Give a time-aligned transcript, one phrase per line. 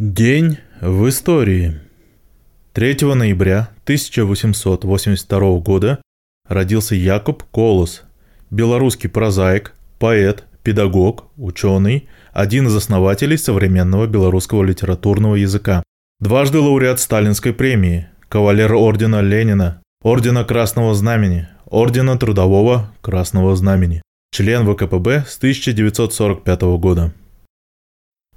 [0.00, 1.78] День в истории.
[2.72, 6.00] 3 ноября 1882 года
[6.48, 8.04] родился Якуб Колос,
[8.50, 15.82] белорусский прозаик, поэт, педагог, ученый, один из основателей современного белорусского литературного языка.
[16.18, 24.00] Дважды лауреат Сталинской премии, кавалер ордена Ленина, ордена Красного Знамени, ордена Трудового Красного Знамени,
[24.32, 27.12] член ВКПБ с 1945 года.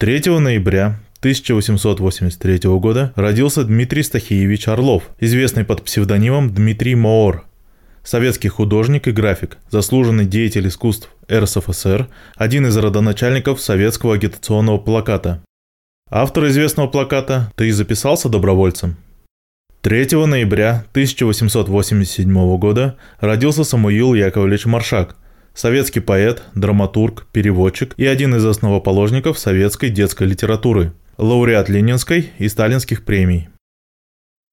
[0.00, 7.44] 3 ноября 1883 года родился Дмитрий Стахиевич Орлов, известный под псевдонимом Дмитрий Моор,
[8.02, 15.44] советский художник и график, заслуженный деятель искусств РСФСР, один из родоначальников советского агитационного плаката.
[16.10, 18.96] Автор известного плаката «Ты записался добровольцем?»
[19.82, 25.14] 3 ноября 1887 года родился Самуил Яковлевич Маршак,
[25.54, 33.04] советский поэт, драматург, переводчик и один из основоположников советской детской литературы– лауреат Ленинской и Сталинских
[33.04, 33.48] премий.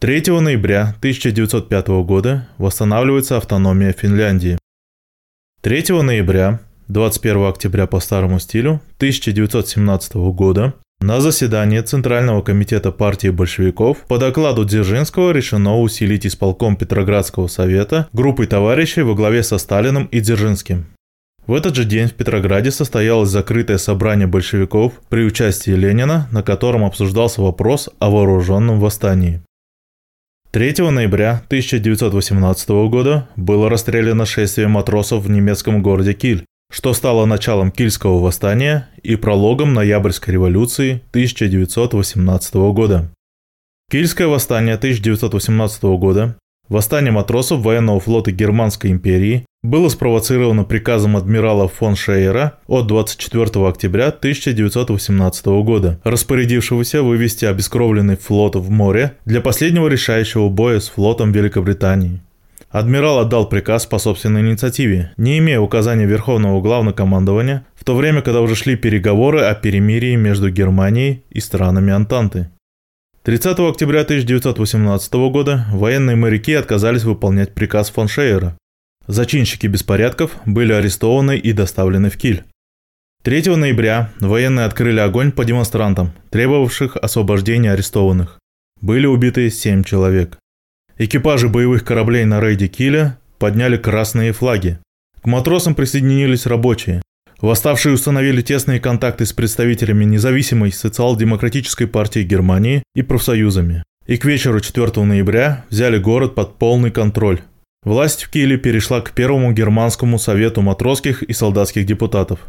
[0.00, 4.58] 3 ноября 1905 года восстанавливается автономия Финляндии.
[5.62, 13.98] 3 ноября 21 октября по старому стилю 1917 года на заседании Центрального комитета партии большевиков
[14.08, 20.20] по докладу Дзержинского решено усилить исполком Петроградского совета группой товарищей во главе со Сталиным и
[20.20, 20.86] Дзержинским.
[21.50, 26.84] В этот же день в Петрограде состоялось закрытое собрание большевиков при участии Ленина, на котором
[26.84, 29.42] обсуждался вопрос о вооруженном восстании.
[30.52, 37.72] 3 ноября 1918 года было расстреляно шествие матросов в немецком городе Киль, что стало началом
[37.72, 43.10] Кильского восстания и прологом Ноябрьской революции 1918 года.
[43.90, 46.36] Кильское восстание 1918 года
[46.68, 54.08] Восстание матросов военного флота Германской империи было спровоцировано приказом адмирала фон Шейера от 24 октября
[54.08, 62.22] 1918 года, распорядившегося вывести обескровленный флот в море для последнего решающего боя с флотом Великобритании.
[62.70, 68.40] Адмирал отдал приказ по собственной инициативе, не имея указания Верховного Главнокомандования, в то время, когда
[68.40, 72.48] уже шли переговоры о перемирии между Германией и странами Антанты.
[73.24, 78.56] 30 октября 1918 года военные моряки отказались выполнять приказ фон Шейера.
[79.10, 82.44] Зачинщики беспорядков были арестованы и доставлены в Киль.
[83.24, 88.38] 3 ноября военные открыли огонь по демонстрантам, требовавших освобождения арестованных.
[88.80, 90.38] Были убиты 7 человек.
[90.96, 94.78] Экипажи боевых кораблей на рейде Киля подняли красные флаги.
[95.20, 97.02] К матросам присоединились рабочие.
[97.40, 103.82] Восставшие установили тесные контакты с представителями независимой социал-демократической партии Германии и профсоюзами.
[104.06, 107.40] И к вечеру 4 ноября взяли город под полный контроль.
[107.82, 112.40] Власть в Киеле перешла к Первому германскому совету матросских и солдатских депутатов.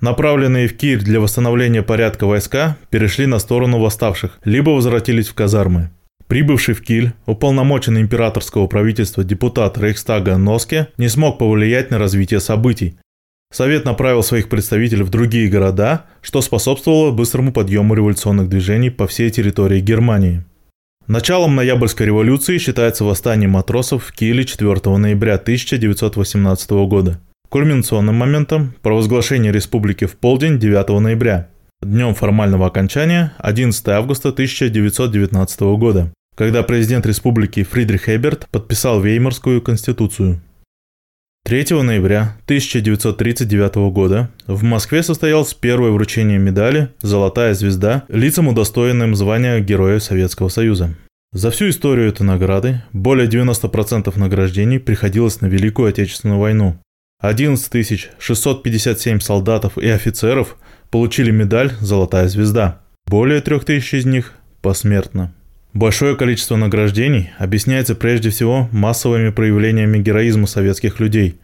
[0.00, 5.90] Направленные в Киев для восстановления порядка войска перешли на сторону восставших, либо возвратились в казармы.
[6.28, 12.96] Прибывший в Киль, уполномоченный императорского правительства депутат Рейхстага Носке не смог повлиять на развитие событий,
[13.52, 19.30] Совет направил своих представителей в другие города, что способствовало быстрому подъему революционных движений по всей
[19.30, 20.44] территории Германии.
[21.08, 27.20] Началом Ноябрьской революции считается восстание матросов в Киеле 4 ноября 1918 года.
[27.48, 31.48] Кульминационным моментом– провозглашение республики в полдень 9 ноября,
[31.80, 40.40] днем формального окончания 11 августа 1919 года, когда президент республики Фридрих Эберт подписал Веймарскую конституцию.
[41.46, 49.60] 3 ноября 1939 года в Москве состоялось первое вручение медали «Золотая звезда» лицам, удостоенным звания
[49.60, 50.96] Героя Советского Союза.
[51.32, 56.80] За всю историю этой награды более 90% награждений приходилось на Великую Отечественную войну.
[57.20, 60.56] 11 657 солдатов и офицеров
[60.90, 62.80] получили медаль «Золотая звезда».
[63.06, 64.32] Более 3000 из них
[64.62, 65.32] посмертно.
[65.76, 71.34] Большое количество награждений объясняется прежде всего массовыми проявлениями героизма советских людей.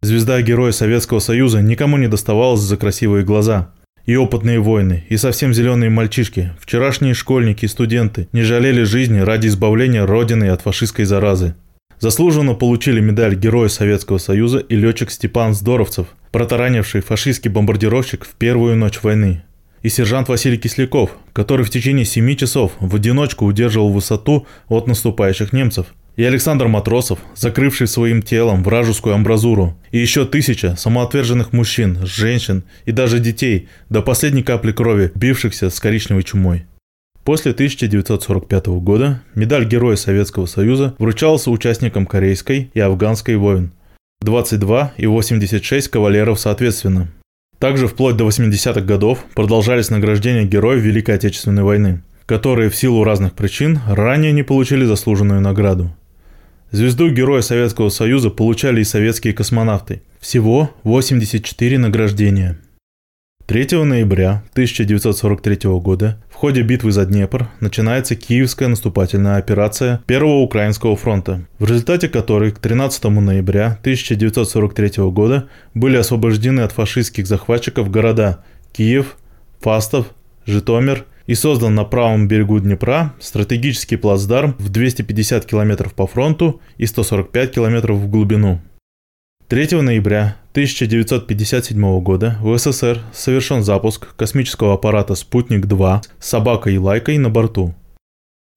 [0.00, 3.74] Звезда Героя Советского Союза никому не доставалась за красивые глаза.
[4.06, 9.48] И опытные воины, и совсем зеленые мальчишки, вчерашние школьники и студенты не жалели жизни ради
[9.48, 11.54] избавления Родины от фашистской заразы.
[11.98, 18.76] Заслуженно получили медаль Героя Советского Союза и летчик Степан Здоровцев, протаранивший фашистский бомбардировщик в первую
[18.76, 19.42] ночь войны
[19.84, 25.52] и сержант Василий Кисляков, который в течение 7 часов в одиночку удерживал высоту от наступающих
[25.52, 32.64] немцев, и Александр Матросов, закрывший своим телом вражескую амбразуру, и еще тысяча самоотверженных мужчин, женщин
[32.86, 36.64] и даже детей, до последней капли крови, бившихся с коричневой чумой.
[37.22, 43.72] После 1945 года медаль Героя Советского Союза вручался участникам корейской и афганской войн.
[44.22, 47.10] 22 и 86 кавалеров соответственно.
[47.58, 53.34] Также вплоть до 80-х годов продолжались награждения героев Великой Отечественной войны, которые в силу разных
[53.34, 55.94] причин ранее не получили заслуженную награду.
[56.70, 60.02] Звезду Героя Советского Союза получали и советские космонавты.
[60.20, 62.58] Всего 84 награждения–
[63.46, 70.96] 3 ноября 1943 года в ходе битвы за Днепр начинается Киевская наступательная операция Первого Украинского
[70.96, 78.42] фронта, в результате которой к 13 ноября 1943 года были освобождены от фашистских захватчиков города
[78.72, 79.18] Киев,
[79.60, 80.06] Фастов,
[80.46, 86.86] Житомир и создан на правом берегу Днепра стратегический плацдарм в 250 км по фронту и
[86.86, 88.62] 145 км в глубину.
[89.54, 97.18] 3 ноября 1957 года в СССР совершен запуск космического аппарата «Спутник-2» с собакой и лайкой
[97.18, 97.72] на борту.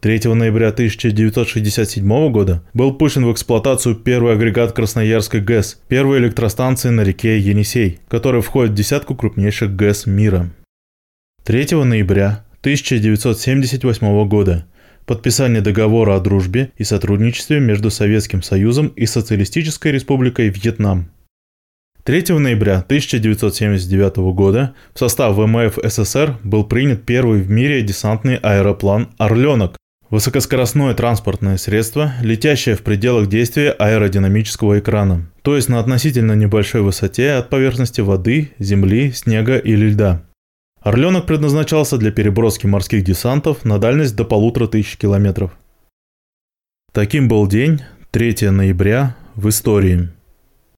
[0.00, 7.02] 3 ноября 1967 года был пущен в эксплуатацию первый агрегат Красноярской ГЭС, первой электростанции на
[7.02, 10.50] реке Енисей, которая входит в десятку крупнейших ГЭС мира.
[11.44, 14.66] 3 ноября 1978 года
[15.10, 21.10] подписание договора о дружбе и сотрудничестве между Советским Союзом и Социалистической Республикой Вьетнам.
[22.04, 29.08] 3 ноября 1979 года в состав ВМФ СССР был принят первый в мире десантный аэроплан
[29.18, 29.76] «Орленок»,
[30.10, 37.32] Высокоскоростное транспортное средство, летящее в пределах действия аэродинамического экрана, то есть на относительно небольшой высоте
[37.32, 40.22] от поверхности воды, земли, снега или льда.
[40.80, 45.52] Орленок предназначался для переброски морских десантов на дальность до полутора тысяч километров.
[46.92, 47.82] Таким был день
[48.12, 50.08] 3 ноября в истории.